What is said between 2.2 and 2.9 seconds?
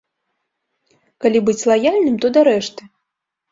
то да рэшты.